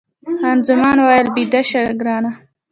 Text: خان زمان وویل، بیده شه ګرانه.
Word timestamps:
خان 0.39 0.57
زمان 0.67 0.97
وویل، 0.99 1.27
بیده 1.35 1.61
شه 1.69 1.81
ګرانه. 1.99 2.31